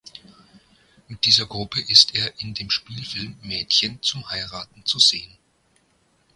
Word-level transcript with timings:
Mit 1.09 1.25
dieser 1.27 1.45
Gruppe 1.45 1.79
ist 1.79 2.15
er 2.15 2.39
in 2.41 2.55
dem 2.55 2.71
Spielfilm 2.71 3.37
Mädchen 3.43 4.01
zum 4.01 4.27
Heiraten 4.29 4.83
zu 4.83 4.97
sehen. 4.97 5.37